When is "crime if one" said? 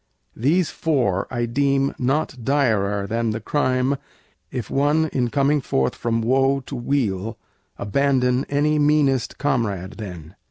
3.39-5.09